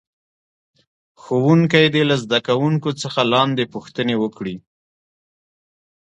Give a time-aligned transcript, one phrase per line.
[1.21, 4.55] ښوونکی دې له زده کوونکو څخه لاندې پوښتنې وکړي.